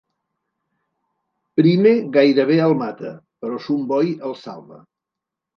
Prime 1.61 1.91
gairebé 2.17 2.57
el 2.71 2.75
mata, 2.81 3.13
però 3.45 3.63
Sun 3.67 3.87
Boy 3.93 4.11
el 4.31 4.37
salva. 4.47 4.83